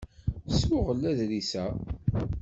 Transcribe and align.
Ssuɣel 0.53 1.01
aḍṛis-a. 1.11 1.65